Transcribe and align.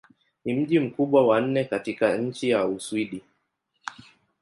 Ni 0.45 0.53
mji 0.53 0.79
mkubwa 0.79 1.27
wa 1.27 1.41
nne 1.41 1.63
katika 1.63 2.17
nchi 2.17 2.53
wa 2.53 2.67
Uswidi. 2.67 3.23